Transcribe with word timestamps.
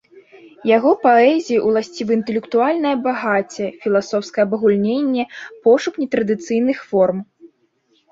Яго 0.77 0.91
паэзіі 1.03 1.57
ўласцівы 1.67 2.11
інтэлектуальнае 2.19 2.93
багацце, 3.07 3.67
філасофскае 3.83 4.43
абагульненне, 4.47 5.23
пошук 5.69 5.93
нетрадыцыйных 6.05 6.77
форм. 6.95 7.17